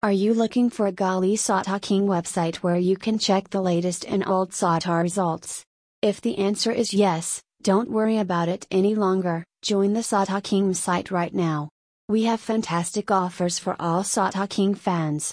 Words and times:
Are 0.00 0.12
you 0.12 0.32
looking 0.32 0.70
for 0.70 0.86
a 0.86 0.92
Gali 0.92 1.36
Satta 1.36 1.82
King 1.82 2.06
website 2.06 2.56
where 2.62 2.76
you 2.76 2.96
can 2.96 3.18
check 3.18 3.50
the 3.50 3.60
latest 3.60 4.04
and 4.04 4.24
old 4.28 4.52
Satta 4.52 5.02
results? 5.02 5.64
If 6.02 6.20
the 6.20 6.38
answer 6.38 6.70
is 6.70 6.94
yes, 6.94 7.42
don't 7.62 7.90
worry 7.90 8.18
about 8.18 8.48
it 8.48 8.64
any 8.70 8.94
longer, 8.94 9.42
join 9.60 9.94
the 9.94 10.04
Satta 10.04 10.40
King 10.40 10.72
site 10.72 11.10
right 11.10 11.34
now. 11.34 11.68
We 12.08 12.22
have 12.30 12.38
fantastic 12.38 13.10
offers 13.10 13.58
for 13.58 13.74
all 13.80 14.04
Satta 14.04 14.48
King 14.48 14.76
fans. 14.76 15.26